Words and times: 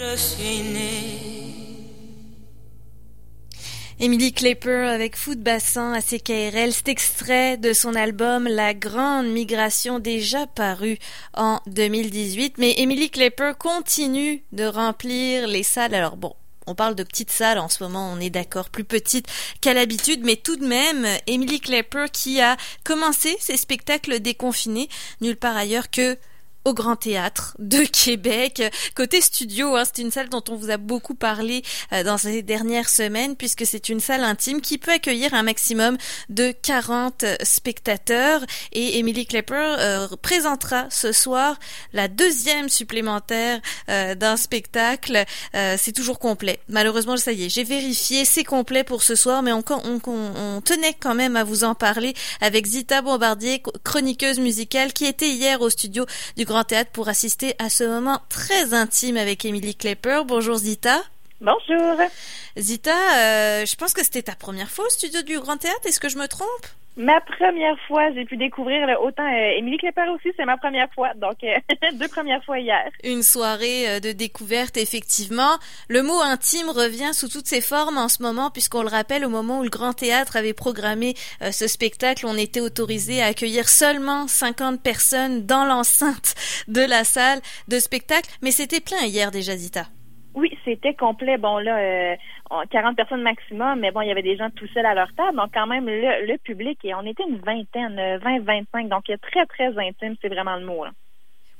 Je 0.00 0.16
suis 0.16 0.62
née. 0.62 1.18
Emily 3.98 4.32
Clapper 4.32 4.86
avec 4.86 5.16
Foot 5.16 5.40
Bassin 5.40 5.92
à 5.92 6.00
CKRL, 6.00 6.72
cet 6.72 6.86
extrait 6.86 7.56
de 7.56 7.72
son 7.72 7.96
album 7.96 8.46
La 8.46 8.74
Grande 8.74 9.26
Migration 9.26 9.98
déjà 9.98 10.46
paru 10.46 10.98
en 11.34 11.60
2018. 11.66 12.58
Mais 12.58 12.74
Emily 12.78 13.10
Clapper 13.10 13.54
continue 13.58 14.44
de 14.52 14.66
remplir 14.66 15.48
les 15.48 15.64
salles. 15.64 15.96
Alors 15.96 16.16
bon, 16.16 16.32
on 16.68 16.76
parle 16.76 16.94
de 16.94 17.02
petites 17.02 17.32
salles 17.32 17.58
en 17.58 17.68
ce 17.68 17.82
moment, 17.82 18.12
on 18.12 18.20
est 18.20 18.30
d'accord, 18.30 18.70
plus 18.70 18.84
petites 18.84 19.26
qu'à 19.60 19.74
l'habitude, 19.74 20.20
mais 20.22 20.36
tout 20.36 20.56
de 20.56 20.66
même, 20.66 21.08
Emily 21.26 21.58
Clapper 21.58 22.04
qui 22.12 22.40
a 22.40 22.56
commencé 22.84 23.36
ses 23.40 23.56
spectacles 23.56 24.20
déconfinés 24.20 24.88
nulle 25.20 25.36
part 25.36 25.56
ailleurs 25.56 25.90
que 25.90 26.16
au 26.68 26.74
Grand 26.74 26.96
Théâtre 26.96 27.56
de 27.58 27.78
Québec. 27.78 28.62
Côté 28.94 29.22
studio, 29.22 29.74
hein, 29.74 29.84
c'est 29.86 30.02
une 30.02 30.10
salle 30.10 30.28
dont 30.28 30.44
on 30.50 30.54
vous 30.54 30.68
a 30.68 30.76
beaucoup 30.76 31.14
parlé 31.14 31.62
euh, 31.94 32.04
dans 32.04 32.18
ces 32.18 32.42
dernières 32.42 32.90
semaines 32.90 33.36
puisque 33.36 33.64
c'est 33.64 33.88
une 33.88 34.00
salle 34.00 34.22
intime 34.22 34.60
qui 34.60 34.76
peut 34.76 34.92
accueillir 34.92 35.32
un 35.32 35.42
maximum 35.42 35.96
de 36.28 36.52
40 36.52 37.24
spectateurs 37.42 38.44
et 38.72 38.98
Emily 38.98 39.24
Klepper 39.24 39.76
euh, 39.78 40.08
présentera 40.20 40.86
ce 40.90 41.10
soir 41.10 41.58
la 41.94 42.06
deuxième 42.06 42.68
supplémentaire 42.68 43.60
euh, 43.88 44.14
d'un 44.14 44.36
spectacle. 44.36 45.24
c'est 45.54 45.92
toujours 45.92 46.18
complet. 46.18 46.60
Malheureusement, 46.68 47.16
ça 47.16 47.32
y 47.32 47.44
est, 47.44 47.48
j'ai 47.48 47.64
vérifié, 47.64 48.26
c'est 48.26 48.44
complet 48.44 48.84
pour 48.84 49.02
ce 49.02 49.14
soir, 49.14 49.42
mais 49.42 49.52
on, 49.52 49.64
on, 49.70 50.00
on, 50.04 50.60
tenait 50.60 50.94
quand 50.94 51.14
même 51.14 51.36
à 51.36 51.44
vous 51.44 51.64
en 51.64 51.74
parler 51.74 52.12
avec 52.42 52.66
Zita 52.66 53.00
Bombardier, 53.00 53.62
chroniqueuse 53.84 54.38
musicale, 54.38 54.92
qui 54.92 55.06
était 55.06 55.30
hier 55.30 55.62
au 55.62 55.70
studio 55.70 56.04
du 56.36 56.44
Grand 56.44 56.57
Théâtre 56.64 56.90
pour 56.90 57.08
assister 57.08 57.54
à 57.58 57.70
ce 57.70 57.84
moment 57.84 58.20
très 58.28 58.74
intime 58.74 59.16
avec 59.16 59.44
Emily 59.44 59.74
Klepper. 59.74 60.22
Bonjour 60.26 60.56
Zita. 60.56 61.02
Bonjour. 61.40 61.96
Zita, 62.56 62.90
euh, 62.90 63.66
je 63.66 63.76
pense 63.76 63.92
que 63.92 64.02
c'était 64.02 64.22
ta 64.22 64.34
première 64.34 64.70
fois 64.70 64.86
au 64.86 64.90
studio 64.90 65.22
du 65.22 65.38
Grand 65.38 65.56
Théâtre. 65.56 65.80
Est-ce 65.84 66.00
que 66.00 66.08
je 66.08 66.18
me 66.18 66.26
trompe? 66.26 66.66
Ma 66.98 67.20
première 67.20 67.78
fois, 67.86 68.12
j'ai 68.12 68.24
pu 68.24 68.36
découvrir 68.36 68.88
autant 69.00 69.22
euh, 69.22 69.56
Émilie 69.56 69.78
Klepper 69.78 70.08
aussi, 70.12 70.32
c'est 70.36 70.44
ma 70.44 70.56
première 70.56 70.92
fois. 70.92 71.14
Donc 71.14 71.36
euh, 71.44 71.56
deux 71.92 72.08
premières 72.08 72.42
fois 72.44 72.58
hier. 72.58 72.90
Une 73.04 73.22
soirée 73.22 73.88
euh, 73.88 74.00
de 74.00 74.10
découverte 74.10 74.76
effectivement. 74.76 75.58
Le 75.88 76.02
mot 76.02 76.20
intime 76.20 76.68
revient 76.68 77.14
sous 77.14 77.28
toutes 77.28 77.46
ses 77.46 77.60
formes 77.60 77.98
en 77.98 78.08
ce 78.08 78.20
moment 78.20 78.50
puisqu'on 78.50 78.82
le 78.82 78.88
rappelle 78.88 79.24
au 79.24 79.28
moment 79.28 79.60
où 79.60 79.62
le 79.62 79.70
Grand 79.70 79.92
Théâtre 79.92 80.36
avait 80.36 80.54
programmé 80.54 81.14
ce 81.52 81.68
spectacle, 81.68 82.26
on 82.26 82.36
était 82.36 82.60
autorisé 82.60 83.22
à 83.22 83.26
accueillir 83.26 83.68
seulement 83.68 84.26
50 84.26 84.82
personnes 84.82 85.46
dans 85.46 85.64
l'enceinte 85.64 86.34
de 86.66 86.80
la 86.80 87.04
salle 87.04 87.40
de 87.68 87.78
spectacle, 87.78 88.28
mais 88.42 88.50
c'était 88.50 88.80
plein 88.80 89.04
hier 89.04 89.30
déjà 89.30 89.56
Zita. 89.56 89.86
Oui, 90.38 90.56
c'était 90.64 90.94
complet. 90.94 91.36
Bon, 91.36 91.58
là, 91.58 91.78
euh, 91.78 92.16
40 92.70 92.96
personnes 92.96 93.22
maximum, 93.22 93.80
mais 93.80 93.90
bon, 93.90 94.02
il 94.02 94.08
y 94.08 94.10
avait 94.10 94.22
des 94.22 94.36
gens 94.36 94.50
tout 94.50 94.68
seuls 94.68 94.86
à 94.86 94.94
leur 94.94 95.12
table. 95.14 95.36
Donc, 95.36 95.50
quand 95.52 95.66
même, 95.66 95.86
le, 95.86 96.36
public, 96.38 96.78
et 96.84 96.94
on 96.94 97.02
était 97.02 97.24
une 97.24 97.38
vingtaine, 97.38 97.96
20-25. 97.96 98.86
Euh, 98.86 98.88
donc, 98.88 99.04
très, 99.20 99.46
très 99.46 99.76
intime. 99.78 100.14
C'est 100.22 100.28
vraiment 100.28 100.56
le 100.56 100.64
mot. 100.64 100.84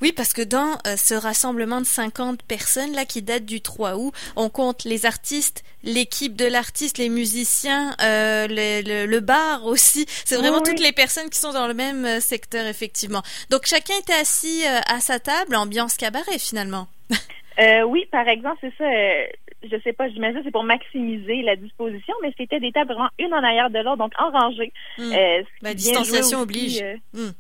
Oui, 0.01 0.13
parce 0.13 0.33
que 0.33 0.43
dans 0.43 0.79
euh, 0.87 0.97
ce 0.97 1.15
rassemblement 1.15 1.81
de 1.81 1.87
50 1.87 2.43
personnes 2.45 2.93
là 2.93 3.05
qui 3.05 3.21
date 3.21 3.45
du 3.45 3.61
3 3.61 3.97
août, 3.97 4.15
on 4.37 4.49
compte 4.49 4.85
les 4.85 5.07
artistes, 5.07 5.65
l'équipe 5.83 6.37
de 6.37 6.47
l'artiste, 6.47 6.99
les 6.99 7.09
musiciens, 7.09 7.97
euh, 8.01 8.47
le, 8.49 9.07
le, 9.07 9.21
bar 9.21 9.65
aussi. 9.65 10.07
C'est 10.25 10.37
vraiment 10.37 10.61
toutes 10.61 10.79
les 10.79 10.93
personnes 10.93 11.29
qui 11.31 11.39
sont 11.41 11.53
dans 11.53 11.67
le 11.67 11.75
même 11.75 12.05
euh, 12.05 12.21
secteur 12.21 12.67
effectivement. 12.67 13.23
Donc 13.51 13.67
chacun 13.67 13.95
était 13.99 14.13
assis 14.15 14.65
à 14.67 15.01
sa 15.01 15.19
table, 15.19 15.57
ambiance 15.57 15.97
cabaret 15.97 16.39
finalement. 16.39 16.87
Euh, 17.61 17.83
oui, 17.83 18.07
par 18.11 18.29
exemple, 18.29 18.59
c'est 18.61 18.75
ça. 18.77 18.85
Euh, 18.85 19.27
je 19.63 19.77
sais 19.83 19.93
pas, 19.93 20.09
j'imagine 20.09 20.41
c'est 20.45 20.53
pour 20.53 20.63
maximiser 20.63 21.43
la 21.43 21.57
disposition, 21.57 22.15
mais 22.23 22.33
c'était 22.37 22.61
des 22.61 22.71
tables 22.71 22.93
vraiment 22.93 23.11
une 23.19 23.35
en 23.35 23.43
arrière 23.43 23.71
de 23.71 23.79
l'autre, 23.79 23.97
donc 23.97 24.13
en 24.19 24.31
rangée. 24.31 24.73
Hmm. 24.97 25.13
Euh, 25.13 25.75
distanciation 25.75 26.41
oblige. 26.41 26.83
Hmm. 27.13 27.31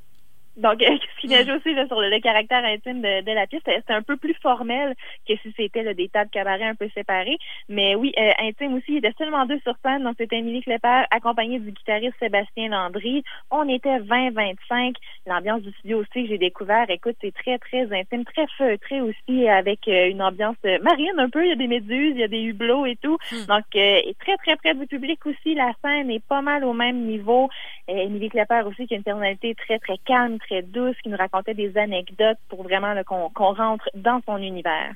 Donc, 0.58 0.80
ce 0.80 1.20
qui 1.20 1.28
vient 1.28 1.44
jouer 1.44 1.54
aussi 1.54 1.74
sur 1.86 2.00
le, 2.00 2.20
caractère 2.20 2.64
intime 2.64 3.00
de, 3.00 3.32
la 3.32 3.46
pièce, 3.46 3.62
c'est 3.64 3.90
un 3.90 4.02
peu 4.02 4.16
plus 4.16 4.34
formel 4.42 4.94
que 5.26 5.34
si 5.36 5.54
c'était 5.56 5.94
des 5.94 6.08
tas 6.08 6.24
de 6.24 6.30
cabarets 6.30 6.64
un 6.64 6.74
peu 6.74 6.88
séparés. 6.94 7.38
Mais 7.68 7.94
oui, 7.94 8.12
euh, 8.18 8.30
intime 8.40 8.74
aussi. 8.74 8.94
Il 8.94 8.96
était 8.98 9.14
seulement 9.16 9.46
deux 9.46 9.60
sur 9.60 9.74
scène. 9.84 10.02
Donc, 10.02 10.16
c'était 10.18 10.38
Émilie 10.38 10.62
Klepper 10.62 11.04
accompagnée 11.10 11.60
du 11.60 11.70
guitariste 11.70 12.14
Sébastien 12.18 12.68
Landry. 12.68 13.22
On 13.50 13.68
était 13.68 13.98
20-25. 14.00 14.94
L'ambiance 15.26 15.62
du 15.62 15.70
studio 15.72 16.00
aussi 16.00 16.24
que 16.24 16.28
j'ai 16.28 16.38
découvert, 16.38 16.90
écoute, 16.90 17.16
c'est 17.20 17.34
très, 17.34 17.58
très 17.58 17.92
intime, 17.92 18.24
très 18.24 18.46
feutré 18.56 19.00
aussi 19.00 19.48
avec 19.48 19.86
euh, 19.86 20.08
une 20.08 20.22
ambiance 20.22 20.56
euh, 20.64 20.78
marine 20.82 21.18
un 21.18 21.30
peu. 21.30 21.44
Il 21.44 21.50
y 21.50 21.52
a 21.52 21.56
des 21.56 21.68
méduses, 21.68 22.14
il 22.14 22.20
y 22.20 22.24
a 22.24 22.28
des 22.28 22.42
hublots 22.42 22.86
et 22.86 22.96
tout. 22.96 23.16
Hmm. 23.30 23.46
Donc, 23.46 23.64
très, 23.70 24.36
très 24.38 24.56
près 24.56 24.74
du 24.74 24.86
public 24.86 25.24
aussi. 25.24 25.54
La 25.54 25.72
scène 25.84 26.10
est 26.10 26.24
pas 26.26 26.42
mal 26.42 26.64
au 26.64 26.72
même 26.72 27.04
niveau. 27.04 27.48
Émilie 27.86 28.28
Klepper 28.28 28.62
aussi 28.66 28.86
qui 28.86 28.94
a 28.94 28.96
une 28.96 29.02
personnalité 29.02 29.54
très, 29.54 29.78
très 29.78 29.98
calme, 29.98 30.38
très 30.38 30.47
douce, 30.62 30.96
qui 31.02 31.08
nous 31.08 31.16
racontait 31.16 31.54
des 31.54 31.76
anecdotes 31.76 32.38
pour 32.48 32.62
vraiment 32.62 32.94
qu'on 33.04 33.54
rentre 33.54 33.88
dans 33.94 34.20
son 34.26 34.38
univers. 34.38 34.94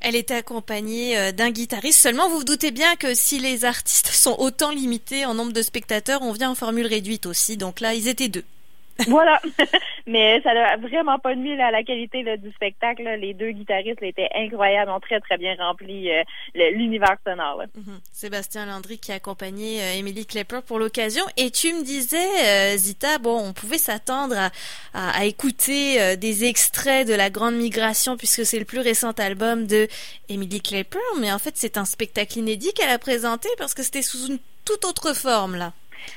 Elle 0.00 0.16
était 0.16 0.34
accompagnée 0.34 1.16
euh, 1.16 1.32
d'un 1.32 1.50
guitariste. 1.50 2.00
Seulement, 2.00 2.28
vous 2.28 2.38
vous 2.38 2.44
doutez 2.44 2.72
bien 2.72 2.96
que 2.96 3.14
si 3.14 3.38
les 3.38 3.64
artistes 3.64 4.08
sont 4.08 4.34
autant 4.38 4.72
limités 4.72 5.24
en 5.24 5.34
nombre 5.34 5.52
de 5.52 5.62
spectateurs, 5.62 6.22
on 6.22 6.32
vient 6.32 6.50
en 6.50 6.54
formule 6.56 6.86
réduite 6.86 7.26
aussi. 7.26 7.56
Donc 7.56 7.80
là, 7.80 7.94
ils 7.94 8.08
étaient 8.08 8.28
deux. 8.28 8.44
voilà. 9.08 9.40
Mais 10.06 10.40
ça 10.42 10.52
n'a 10.52 10.76
vraiment 10.76 11.18
pas 11.18 11.34
nuit 11.34 11.60
à 11.60 11.70
la 11.70 11.82
qualité 11.82 12.24
du 12.36 12.50
spectacle. 12.52 13.02
Les 13.18 13.34
deux 13.34 13.52
guitaristes 13.52 14.02
étaient 14.02 14.28
incroyables, 14.34 14.90
ont 14.90 15.00
très, 15.00 15.20
très 15.20 15.38
bien 15.38 15.54
rempli 15.58 16.10
euh, 16.10 16.22
l'univers 16.54 17.16
sonore. 17.26 17.62
Mhm. 17.74 18.00
Sébastien 18.12 18.66
Landry 18.66 18.98
qui 18.98 19.12
a 19.12 19.16
accompagné 19.16 19.82
euh, 19.82 19.94
Emily 19.94 20.26
Klepper 20.26 20.60
pour 20.66 20.78
l'occasion. 20.78 21.24
Et 21.36 21.50
tu 21.50 21.72
me 21.72 21.84
disais, 21.84 22.16
euh, 22.16 22.76
Zita, 22.76 23.18
bon, 23.18 23.38
on 23.38 23.52
pouvait 23.52 23.78
s'attendre 23.78 24.50
à, 24.94 25.24
écouter 25.24 26.16
des 26.16 26.44
extraits 26.44 27.06
de 27.06 27.14
La 27.14 27.30
Grande 27.30 27.54
Migration 27.54 28.16
puisque 28.16 28.44
c'est 28.44 28.58
le 28.58 28.64
plus 28.64 28.80
récent 28.80 29.12
album 29.12 29.66
de 29.66 29.86
Emily 30.28 30.60
Klepper. 30.60 30.98
Mais 31.20 31.32
en 31.32 31.38
fait, 31.38 31.52
c'est 31.56 31.76
un 31.76 31.84
spectacle 31.84 32.38
inédit 32.38 32.72
qu'elle 32.72 32.90
a 32.90 32.98
présenté 32.98 33.48
parce 33.56 33.74
que 33.74 33.82
c'était 33.82 34.02
sous 34.02 34.26
une 34.26 34.38
toute 34.64 34.84
autre 34.84 35.14
forme, 35.14 35.56
là. 35.56 35.72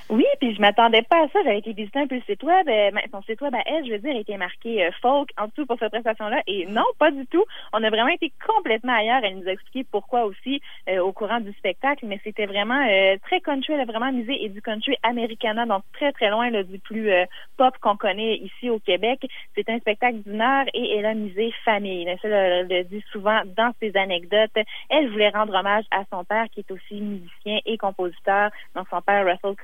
Oui, 0.10 0.26
puis 0.40 0.54
je 0.54 0.62
m'attendais 0.62 1.02
pas 1.02 1.24
à 1.24 1.28
ça. 1.30 1.40
J'avais 1.44 1.60
été 1.60 1.74
visiter 1.74 2.00
un 2.00 2.08
peu 2.08 2.16
le 2.16 2.22
site 2.22 2.44
web. 2.44 2.68
Euh, 2.68 2.92
son 3.12 3.22
site 3.24 3.42
web 3.42 3.56
à 3.56 3.62
elle, 3.66 3.86
je 3.86 3.92
veux 3.94 4.00
dire, 4.00 4.16
a 4.16 4.20
été 4.20 4.38
marqué 4.38 4.86
euh, 4.86 4.92
folk 5.02 5.30
en 5.38 5.48
dessous 5.48 5.66
pour 5.66 5.80
cette 5.80 5.92
prestation-là. 5.92 6.42
Et 6.48 6.66
non, 6.68 6.86
pas 7.00 7.12
du 7.12 7.26
tout. 7.28 7.44
On 7.74 7.84
a 7.84 7.90
vraiment 7.90 8.10
été 8.10 8.32
complètement 8.46 8.96
ailleurs. 8.96 9.22
Elle 9.24 9.40
nous 9.40 9.48
a 9.48 9.52
expliqué 9.52 9.86
pourquoi 9.90 10.26
aussi 10.26 10.62
euh, 10.90 11.00
au 11.00 11.12
courant 11.12 11.40
du 11.40 11.52
spectacle. 11.54 12.06
Mais 12.06 12.20
c'était 12.24 12.46
vraiment 12.46 12.86
très 13.24 13.42
country. 13.42 13.74
Elle 13.74 13.82
a 13.82 13.86
vraiment 13.86 14.12
misé 14.12 14.44
et 14.44 14.50
du 14.50 14.62
country 14.62 14.96
americana, 15.04 15.66
donc 15.66 15.84
très 15.94 16.12
très 16.12 16.30
loin 16.30 16.50
là, 16.50 16.64
du 16.64 16.80
plus 16.80 17.10
pop 17.58 17.76
qu'on 17.82 17.98
connaît 17.98 18.38
ici 18.38 18.70
au 18.70 18.80
Québec. 18.80 19.26
C'est 19.56 19.70
un 19.70 19.80
spectacle 19.80 20.18
d'une 20.26 20.42
heure 20.42 20.66
et 20.74 20.98
elle 20.98 21.06
a 21.06 21.14
misé 21.14 21.54
famille. 21.64 22.06
Ça, 22.22 22.28
elle 22.28 22.68
le 22.68 22.84
dit 22.84 23.04
souvent 23.12 23.42
dans 23.58 23.72
ses 23.80 23.96
anecdotes. 23.98 24.52
Elle 24.90 25.10
voulait 25.10 25.30
rendre 25.30 25.54
hommage 25.54 25.86
à 25.92 26.04
son 26.12 26.24
père 26.24 26.46
qui 26.52 26.62
est 26.62 26.72
aussi 26.72 27.02
musicien 27.02 27.60
et 27.66 27.78
compositeur. 27.78 28.52
Donc 28.76 28.88
son 28.90 29.02
père 29.02 29.26
Russell 29.26 29.56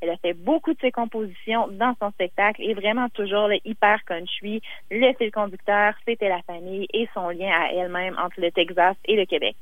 Elle 0.00 0.10
a 0.10 0.16
fait 0.16 0.34
beaucoup 0.34 0.72
de 0.72 0.80
ses 0.80 0.90
compositions 0.90 1.68
dans 1.68 1.94
son 2.00 2.10
spectacle 2.10 2.62
et 2.62 2.74
vraiment 2.74 3.08
toujours 3.10 3.48
le 3.48 3.58
hyper 3.64 4.04
country. 4.04 4.62
Le 4.90 5.12
fil 5.14 5.30
conducteur, 5.30 5.94
c'était 6.06 6.28
la 6.28 6.42
famille 6.42 6.86
et 6.92 7.08
son 7.14 7.28
lien 7.30 7.50
à 7.50 7.72
elle-même 7.72 8.16
entre 8.18 8.40
le 8.40 8.50
Texas 8.50 8.96
et 9.04 9.16
le 9.16 9.26
Québec. 9.26 9.56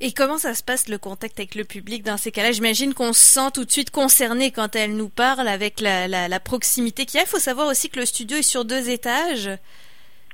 Et 0.00 0.12
comment 0.12 0.38
ça 0.38 0.54
se 0.54 0.64
passe 0.64 0.88
le 0.88 0.98
contact 0.98 1.38
avec 1.38 1.54
le 1.54 1.64
public 1.64 2.02
dans 2.02 2.16
ces 2.16 2.32
cas-là? 2.32 2.50
J'imagine 2.50 2.92
qu'on 2.92 3.12
se 3.12 3.20
sent 3.20 3.50
tout 3.54 3.64
de 3.64 3.70
suite 3.70 3.90
concerné 3.90 4.50
quand 4.50 4.74
elle 4.74 4.96
nous 4.96 5.08
parle 5.08 5.46
avec 5.46 5.80
la, 5.80 6.08
la 6.08 6.40
proximité 6.40 7.04
qu'il 7.04 7.18
y 7.18 7.20
a. 7.20 7.24
Il 7.24 7.28
faut 7.28 7.38
savoir 7.38 7.68
aussi 7.68 7.88
que 7.88 8.00
le 8.00 8.06
studio 8.06 8.38
est 8.38 8.42
sur 8.42 8.64
deux 8.64 8.90
étages. 8.90 9.48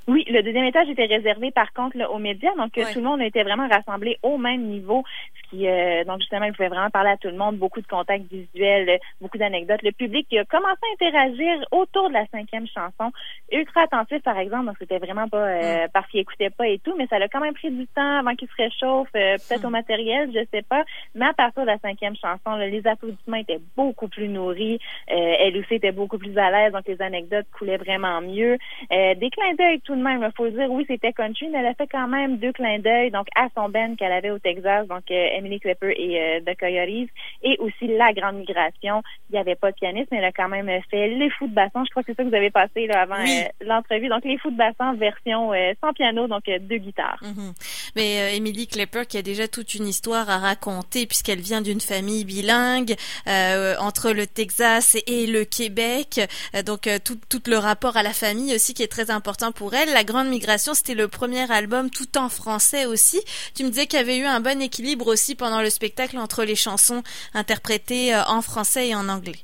Oui, 0.06 0.25
le 0.26 0.43
deuxième 0.43 0.65
étage 0.65 0.88
était 0.88 1.05
réservé 1.05 1.50
par 1.50 1.70
contre 1.75 1.99
aux 2.10 2.19
médias, 2.19 2.55
donc 2.56 2.72
tout 2.72 2.81
le 2.99 3.03
monde 3.03 3.20
était 3.20 3.43
vraiment 3.43 3.69
rassemblé 3.69 4.17
au 4.23 4.38
même 4.38 4.62
niveau, 4.62 5.05
qui 5.50 5.69
euh, 5.69 6.05
donc 6.05 6.21
justement 6.21 6.47
il 6.47 6.53
pouvait 6.53 6.69
vraiment 6.69 6.91
parler 6.91 7.11
à 7.11 7.17
tout 7.17 7.29
le 7.29 7.37
monde, 7.37 7.56
beaucoup 7.56 7.81
de 7.81 7.87
contacts 7.87 8.31
visuels, 8.31 8.99
beaucoup 9.21 9.39
d'anecdotes. 9.39 9.83
Le 9.83 9.93
public 9.93 10.27
a 10.35 10.45
commencé 10.45 10.79
à 10.83 11.05
interagir 11.05 11.67
autour 11.71 12.09
de 12.09 12.15
la 12.15 12.27
cinquième 12.27 12.67
chanson, 12.67 13.12
ultra 13.53 13.83
attentif 13.83 14.23
par 14.23 14.39
exemple, 14.39 14.67
donc 14.67 14.77
c'était 14.79 14.99
vraiment 14.99 15.29
pas 15.29 15.47
euh, 15.49 15.85
mm. 15.85 15.89
parce 15.93 16.09
qu'il 16.09 16.21
écoutait 16.21 16.50
pas 16.50 16.69
et 16.69 16.79
tout, 16.79 16.95
mais 16.97 17.06
ça 17.06 17.17
a 17.17 17.29
quand 17.29 17.41
même 17.41 17.55
pris 17.55 17.71
du 17.71 17.87
temps 17.89 18.19
avant 18.21 18.35
qu'il 18.35 18.49
se 18.49 18.56
réchauffe, 18.56 19.09
euh, 19.17 19.37
peut-être 19.37 19.65
au 19.65 19.69
mm. 19.69 19.73
matériel, 19.73 20.31
je 20.35 20.41
sais 20.53 20.62
pas, 20.62 20.85
mais 21.15 21.27
à 21.27 21.33
partir 21.33 21.62
de 21.62 21.69
la 21.69 21.79
cinquième 21.79 22.17
chanson, 22.17 22.56
les 22.56 22.87
applaudissements 22.87 23.37
étaient 23.37 23.61
beaucoup 23.77 24.09
plus 24.09 24.29
nourris, 24.29 24.79
elle 25.06 25.56
aussi 25.56 25.75
était 25.75 25.93
beaucoup 25.93 26.19
plus 26.19 26.37
à 26.39 26.51
l'aise, 26.51 26.73
donc 26.73 26.87
les 26.87 27.01
anecdotes 27.03 27.47
coulaient 27.56 27.77
vraiment 27.77 28.21
mieux, 28.21 28.59
des 28.91 29.31
clins 29.31 29.55
d'œil 29.59 29.81
tout 29.81 29.94
même. 29.97 30.23
Il 30.23 30.33
faut 30.37 30.49
dire, 30.49 30.71
oui, 30.71 30.85
c'était 30.89 31.12
country, 31.12 31.49
mais 31.49 31.59
elle 31.59 31.67
a 31.67 31.75
fait 31.75 31.87
quand 31.87 32.09
même 32.09 32.39
deux 32.39 32.53
clins 32.53 32.79
d'œil, 32.79 33.11
donc 33.11 33.27
à 33.35 33.49
son 33.56 33.69
Ben 33.69 33.97
qu'elle 33.97 34.12
avait 34.12 34.31
au 34.31 34.39
Texas. 34.39 34.87
Donc, 34.87 35.11
euh, 35.11 35.29
Emily 35.38 35.61
Clipper 35.61 35.94
et 35.96 36.43
The 36.46 36.58
Coyotes, 36.58 37.08
et 37.43 37.56
aussi 37.58 37.87
La 37.87 38.12
Grande 38.12 38.37
Migration. 38.37 39.02
Il 39.31 39.35
n'y 39.35 39.38
avait 39.38 39.55
pas 39.55 39.70
de 39.70 39.76
pianiste, 39.76 40.08
mais 40.11 40.19
elle 40.19 40.25
a 40.25 40.32
quand 40.32 40.49
même 40.49 40.70
fait 40.90 41.08
les 41.08 41.31
fous 41.31 41.49
de 41.49 41.55
bassin. 41.55 41.85
Je 41.85 41.90
crois 41.90 42.02
que 42.02 42.12
c'est 42.12 42.17
ça 42.17 42.25
que 42.25 42.29
vous 42.29 42.35
avez 42.35 42.50
passé 42.50 42.87
là, 42.87 43.02
avant 43.02 43.17
l'entrevue. 43.61 44.08
Donc, 44.08 44.25
les 44.25 44.38
fous 44.38 44.50
de 44.50 44.56
bassin 44.56 44.94
version 44.94 45.52
sans 45.82 45.93
piano, 45.93 46.26
donc 46.26 46.44
deux 46.44 46.79
guitares. 46.79 47.23
Mhm. 47.23 47.52
Mais 47.96 48.37
Emily 48.37 48.67
Clipper 48.67 49.05
qui 49.08 49.19
a 49.19 49.23
déjà 49.23 49.49
toute 49.49 49.75
une 49.75 49.87
histoire 49.87 50.29
à 50.29 50.38
raconter 50.38 51.06
puisqu'elle 51.06 51.41
vient 51.41 51.61
d'une 51.61 51.81
famille 51.81 52.25
bilingue 52.25 52.94
entre 53.26 54.12
le 54.12 54.26
Texas 54.26 54.96
et 55.06 55.26
le 55.26 55.44
Québec. 55.44 56.20
donc, 56.67 56.88
tout, 57.05 57.19
tout 57.29 57.43
le 57.46 57.56
rapport 57.56 57.96
à 57.96 58.02
la 58.02 58.12
famille 58.12 58.55
aussi 58.55 58.75
qui 58.75 58.82
est 58.82 58.88
très 58.88 59.11
important 59.11 59.52
pour 59.52 59.75
elle. 59.75 59.93
La 59.93 60.05
Grande 60.05 60.29
Migration, 60.29 60.75
c'était 60.75 60.94
le 60.94 61.08
premier 61.08 61.50
album 61.50 61.91
tout 61.91 62.19
en 62.19 62.29
français 62.29 62.87
aussi. 62.87 63.20
Tu 63.55 63.64
me 63.64 63.70
disais 63.70 63.87
qu'il 63.87 63.99
y 63.99 64.02
avait 64.02 64.19
eu 64.19 64.25
un 64.25 64.41
bon 64.41 64.61
équilibre 64.61 65.06
aussi 65.06 65.28
pendant 65.35 65.63
le 65.63 65.71
spectacle 65.71 66.19
entre 66.19 66.45
les 66.45 66.57
chansons 66.57 67.03
interprétées 67.35 68.15
euh, 68.15 68.23
en 68.27 68.43
français 68.43 68.89
et 68.89 68.95
en 68.95 69.09
anglais. 69.09 69.39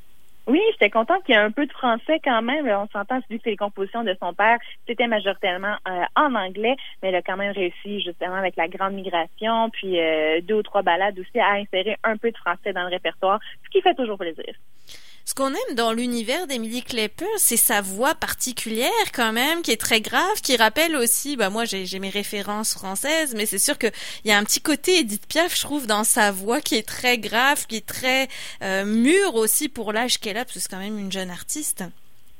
Oui, 0.46 0.60
j'étais 0.72 0.90
contente 0.90 1.24
qu'il 1.24 1.34
y 1.34 1.38
ait 1.38 1.40
un 1.40 1.50
peu 1.50 1.64
de 1.64 1.72
français 1.72 2.20
quand 2.22 2.42
même. 2.42 2.66
On 2.66 2.86
s'entend, 2.88 3.18
vu 3.30 3.38
que 3.38 3.44
c'est 3.44 3.50
les 3.50 3.56
compositions 3.56 4.04
de 4.04 4.14
son 4.20 4.34
père, 4.34 4.58
c'était 4.86 5.06
majoritairement 5.06 5.76
euh, 5.88 6.02
en 6.16 6.34
anglais, 6.34 6.76
mais 7.02 7.08
elle 7.08 7.14
a 7.14 7.22
quand 7.22 7.38
même 7.38 7.52
réussi 7.52 8.02
justement 8.02 8.34
avec 8.34 8.56
la 8.56 8.68
grande 8.68 8.92
migration, 8.92 9.70
puis 9.70 9.98
euh, 9.98 10.42
deux 10.42 10.56
ou 10.56 10.62
trois 10.62 10.82
balades 10.82 11.18
aussi 11.18 11.38
à 11.40 11.52
insérer 11.52 11.96
un 12.04 12.18
peu 12.18 12.30
de 12.30 12.36
français 12.36 12.74
dans 12.74 12.82
le 12.82 12.90
répertoire, 12.90 13.40
ce 13.64 13.70
qui 13.70 13.80
fait 13.80 13.94
toujours 13.94 14.18
plaisir. 14.18 14.54
Ce 15.26 15.32
qu'on 15.32 15.48
aime 15.48 15.74
dans 15.74 15.92
l'univers 15.92 16.46
d'Emily 16.46 16.82
Klepper, 16.82 17.24
c'est 17.38 17.56
sa 17.56 17.80
voix 17.80 18.14
particulière 18.14 18.90
quand 19.14 19.32
même, 19.32 19.62
qui 19.62 19.70
est 19.70 19.80
très 19.80 20.02
grave, 20.02 20.42
qui 20.42 20.54
rappelle 20.56 20.96
aussi, 20.96 21.36
bah 21.36 21.48
moi 21.48 21.64
j'ai 21.64 21.98
mes 21.98 22.10
références 22.10 22.74
françaises, 22.74 23.34
mais 23.34 23.46
c'est 23.46 23.58
sûr 23.58 23.78
qu'il 23.78 23.92
y 24.26 24.32
a 24.32 24.38
un 24.38 24.44
petit 24.44 24.60
côté 24.60 24.98
Edith 24.98 25.26
Piaf, 25.26 25.56
je 25.56 25.62
trouve, 25.62 25.86
dans 25.86 26.04
sa 26.04 26.30
voix 26.30 26.60
qui 26.60 26.74
est 26.74 26.86
très 26.86 27.16
grave, 27.16 27.66
qui 27.66 27.76
est 27.76 27.86
très 27.86 28.28
euh, 28.62 28.84
mûre 28.84 29.34
aussi 29.36 29.70
pour 29.70 29.94
l'âge 29.94 30.18
qu'elle 30.18 30.36
a, 30.36 30.44
parce 30.44 30.56
que 30.56 30.60
c'est 30.60 30.68
quand 30.70 30.78
même 30.78 30.98
une 30.98 31.12
jeune 31.12 31.30
artiste. 31.30 31.84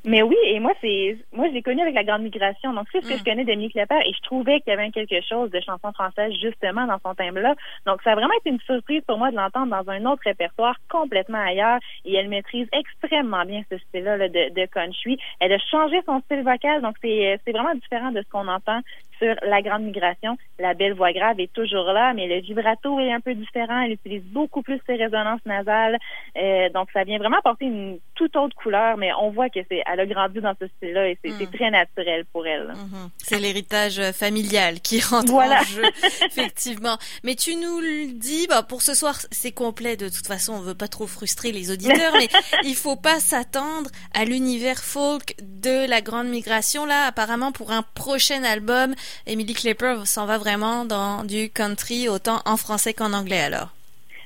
Mais 0.06 0.22
oui, 0.22 0.36
et 0.44 0.60
moi, 0.60 0.72
c'est 0.82 1.16
moi, 1.32 1.48
je 1.48 1.54
l'ai 1.54 1.62
connu 1.62 1.80
avec 1.80 1.94
la 1.94 2.04
Grande 2.04 2.22
Migration. 2.22 2.74
Donc, 2.74 2.86
c'est 2.92 3.00
ce 3.00 3.08
que 3.08 3.14
mm. 3.14 3.18
je 3.18 3.24
connais 3.24 3.44
d'Emily 3.44 3.70
Clapper 3.70 4.00
et 4.04 4.12
je 4.12 4.20
trouvais 4.22 4.60
qu'il 4.60 4.72
y 4.72 4.76
avait 4.76 4.90
quelque 4.90 5.20
chose 5.26 5.50
de 5.50 5.60
chanson 5.60 5.92
française 5.92 6.32
justement 6.40 6.86
dans 6.86 6.98
son 7.04 7.14
thème-là. 7.14 7.54
Donc, 7.86 8.02
ça 8.02 8.12
a 8.12 8.14
vraiment 8.14 8.34
été 8.40 8.50
une 8.50 8.60
surprise 8.60 9.02
pour 9.06 9.16
moi 9.16 9.30
de 9.30 9.36
l'entendre 9.36 9.74
dans 9.74 9.90
un 9.90 10.04
autre 10.04 10.22
répertoire 10.24 10.76
complètement 10.90 11.42
ailleurs. 11.42 11.78
Et 12.04 12.14
elle 12.14 12.28
maîtrise 12.28 12.68
extrêmement 12.72 13.44
bien 13.46 13.62
ce 13.70 13.78
style-là 13.78 14.28
de, 14.28 14.52
de 14.52 14.66
country. 14.66 15.18
Elle 15.40 15.52
a 15.52 15.58
changé 15.58 16.02
son 16.04 16.20
style 16.20 16.42
vocal, 16.42 16.82
donc 16.82 16.96
c'est 17.00 17.38
vraiment 17.46 17.74
différent 17.74 18.10
de 18.10 18.20
ce 18.20 18.28
qu'on 18.28 18.46
entend 18.48 18.80
sur 19.18 19.34
la 19.42 19.62
grande 19.62 19.82
migration. 19.82 20.36
La 20.58 20.74
belle 20.74 20.94
voix 20.94 21.12
grave 21.12 21.40
est 21.40 21.52
toujours 21.52 21.86
là, 21.86 22.12
mais 22.14 22.26
le 22.26 22.40
vibrato 22.40 22.98
est 23.00 23.12
un 23.12 23.20
peu 23.20 23.34
différent. 23.34 23.82
Elle 23.82 23.92
utilise 23.92 24.24
beaucoup 24.24 24.62
plus 24.62 24.80
ses 24.86 24.94
résonances 24.94 25.44
nasales. 25.46 25.98
Euh, 26.36 26.68
donc, 26.70 26.88
ça 26.92 27.04
vient 27.04 27.18
vraiment 27.18 27.38
apporter 27.38 27.66
une 27.66 27.98
toute 28.14 28.36
autre 28.36 28.54
couleur, 28.56 28.96
mais 28.96 29.10
on 29.20 29.30
voit 29.30 29.48
que 29.48 29.60
c'est, 29.68 29.82
elle 29.86 30.00
a 30.00 30.06
grandi 30.06 30.40
dans 30.40 30.54
ce 30.60 30.66
style-là 30.76 31.08
et 31.08 31.18
c'est 31.24 31.30
mm. 31.30 31.50
très 31.50 31.70
naturel 31.70 32.24
pour 32.32 32.46
elle. 32.46 32.68
Mm-hmm. 32.68 33.08
C'est 33.18 33.38
l'héritage 33.38 34.00
familial 34.12 34.80
qui 34.80 35.00
rentre 35.00 35.30
voilà. 35.30 35.60
en 35.60 35.64
jeu, 35.64 35.84
effectivement. 36.26 36.98
Mais 37.22 37.34
tu 37.34 37.56
nous 37.56 37.80
le 37.80 38.12
dis, 38.12 38.46
bah, 38.46 38.62
pour 38.62 38.82
ce 38.82 38.94
soir, 38.94 39.18
c'est 39.30 39.52
complet. 39.52 39.96
De 39.96 40.08
toute 40.08 40.26
façon, 40.26 40.54
on 40.54 40.60
veut 40.60 40.74
pas 40.74 40.88
trop 40.88 41.06
frustrer 41.06 41.52
les 41.52 41.70
auditeurs, 41.70 42.12
mais 42.14 42.28
il 42.64 42.74
faut 42.74 42.96
pas 42.96 43.20
s'attendre 43.20 43.90
à 44.12 44.24
l'univers 44.24 44.82
folk 44.82 45.34
de 45.40 45.88
la 45.88 46.00
grande 46.00 46.28
migration. 46.28 46.86
Là, 46.86 47.06
apparemment, 47.06 47.52
pour 47.52 47.72
un 47.72 47.82
prochain 47.82 48.44
album, 48.44 48.94
Emily 49.26 49.54
Clipper 49.54 50.02
s'en 50.04 50.26
va 50.26 50.38
vraiment 50.38 50.84
dans 50.84 51.24
du 51.24 51.50
country 51.50 52.08
autant 52.08 52.40
en 52.44 52.56
français 52.56 52.94
qu'en 52.94 53.12
anglais 53.12 53.40
alors. 53.40 53.70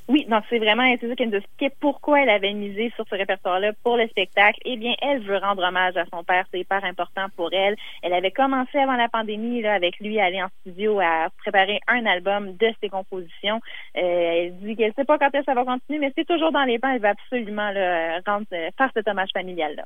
Oui, 0.08 0.24
donc 0.24 0.42
c'est 0.48 0.58
vraiment 0.58 0.84
ça 0.96 1.14
qu'elle 1.16 1.28
nous 1.28 1.36
expliquait 1.36 1.74
pourquoi 1.80 2.22
elle 2.22 2.30
avait 2.30 2.54
misé 2.54 2.90
sur 2.96 3.04
ce 3.10 3.14
répertoire-là 3.14 3.72
pour 3.84 3.98
le 3.98 4.08
spectacle. 4.08 4.58
Eh 4.64 4.78
bien, 4.78 4.94
elle 5.02 5.20
veut 5.20 5.36
rendre 5.36 5.62
hommage 5.62 5.98
à 5.98 6.06
son 6.06 6.24
père, 6.24 6.46
c'est 6.50 6.60
hyper 6.60 6.82
important 6.82 7.26
pour 7.36 7.52
elle. 7.52 7.76
Elle 8.02 8.14
avait 8.14 8.30
commencé 8.30 8.78
avant 8.78 8.96
la 8.96 9.10
pandémie 9.10 9.60
là, 9.60 9.74
avec 9.74 9.98
lui 10.00 10.18
à 10.18 10.24
aller 10.24 10.42
en 10.42 10.48
studio 10.60 10.98
à 10.98 11.28
préparer 11.36 11.80
un 11.88 12.06
album 12.06 12.56
de 12.56 12.72
ses 12.82 12.88
compositions. 12.88 13.60
Euh, 13.98 14.00
elle 14.00 14.56
dit 14.60 14.76
qu'elle 14.76 14.94
sait 14.94 15.04
pas 15.04 15.18
quand 15.18 15.28
elle 15.34 15.44
ça 15.44 15.52
va 15.52 15.66
continuer, 15.66 15.98
mais 15.98 16.12
c'est 16.16 16.26
toujours 16.26 16.52
dans 16.52 16.64
les 16.64 16.78
plans. 16.78 16.92
Elle 16.92 17.02
va 17.02 17.10
absolument 17.10 17.70
là, 17.70 18.20
rendre, 18.26 18.46
faire 18.48 18.90
cet 18.94 19.08
hommage 19.08 19.30
familial 19.34 19.76
là. 19.76 19.84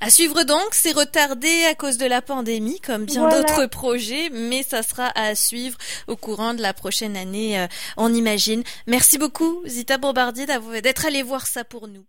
À 0.00 0.10
suivre 0.10 0.44
donc, 0.44 0.68
c'est 0.72 0.92
retardé 0.92 1.64
à 1.64 1.74
cause 1.74 1.98
de 1.98 2.06
la 2.06 2.22
pandémie, 2.22 2.80
comme 2.80 3.04
bien 3.04 3.28
d'autres 3.28 3.66
projets, 3.66 4.30
mais 4.30 4.62
ça 4.62 4.82
sera 4.84 5.10
à 5.16 5.34
suivre 5.34 5.76
au 6.06 6.16
courant 6.16 6.54
de 6.54 6.62
la 6.62 6.72
prochaine 6.72 7.16
année, 7.16 7.58
euh, 7.58 7.66
on 7.96 8.14
imagine. 8.14 8.62
Merci 8.86 9.18
beaucoup, 9.18 9.60
Zita 9.66 9.98
Bombardier, 9.98 10.46
d'être 10.82 11.04
allé 11.06 11.22
voir 11.22 11.46
ça 11.46 11.64
pour 11.64 11.88
nous. 11.88 12.04